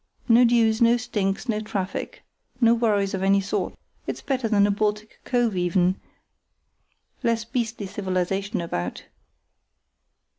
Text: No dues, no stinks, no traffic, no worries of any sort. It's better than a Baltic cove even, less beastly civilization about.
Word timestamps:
No 0.27 0.45
dues, 0.45 0.81
no 0.81 0.97
stinks, 0.97 1.47
no 1.47 1.59
traffic, 1.59 2.23
no 2.59 2.73
worries 2.73 3.13
of 3.13 3.21
any 3.21 3.39
sort. 3.39 3.75
It's 4.07 4.19
better 4.23 4.47
than 4.47 4.65
a 4.65 4.71
Baltic 4.71 5.19
cove 5.25 5.55
even, 5.55 6.01
less 7.21 7.43
beastly 7.45 7.85
civilization 7.85 8.61
about. 8.61 9.03